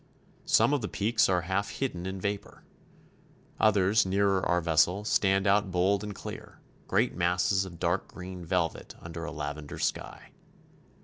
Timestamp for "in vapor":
2.07-2.63